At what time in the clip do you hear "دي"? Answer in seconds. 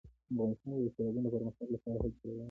2.39-2.39